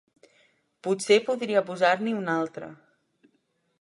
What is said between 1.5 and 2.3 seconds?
posar-n'hi